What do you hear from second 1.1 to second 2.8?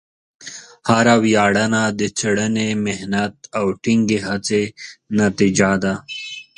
ویاړنه د څېړنې،